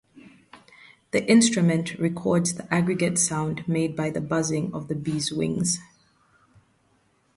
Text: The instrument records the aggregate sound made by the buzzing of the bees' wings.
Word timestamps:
The 1.11 1.23
instrument 1.29 1.99
records 1.99 2.55
the 2.55 2.73
aggregate 2.73 3.19
sound 3.19 3.67
made 3.67 3.95
by 3.95 4.09
the 4.09 4.19
buzzing 4.19 4.73
of 4.73 4.87
the 4.87 4.95
bees' 4.95 5.31
wings. 5.31 5.77